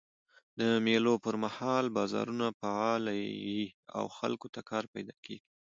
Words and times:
د 0.59 0.61
مېلو 0.85 1.13
پر 1.25 1.35
مهال 1.43 1.85
بازارونه 1.97 2.47
فعاله 2.59 3.13
يي 3.47 3.63
او 3.97 4.05
خلکو 4.17 4.47
ته 4.53 4.61
کار 4.69 4.83
پیدا 4.93 5.15
کېږي. 5.25 5.45